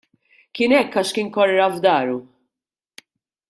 [0.59, 2.19] Kien hekk għax kien korra f'dahru.